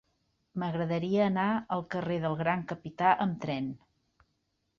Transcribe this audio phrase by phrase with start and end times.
[0.61, 1.45] M'agradaria anar
[1.77, 3.71] al carrer del Gran Capità amb tren.